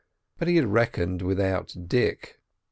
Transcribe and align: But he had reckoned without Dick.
But 0.39 0.47
he 0.47 0.55
had 0.55 0.65
reckoned 0.65 1.21
without 1.21 1.75
Dick. 1.85 2.39